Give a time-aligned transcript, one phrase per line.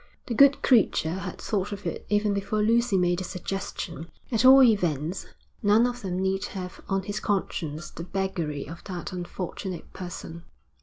[0.25, 4.09] The good creature had thought of it even before Lucy made the suggestion.
[4.31, 5.27] At all events
[5.61, 10.43] none of them need have on his conscience the beggary of that unfortunate person.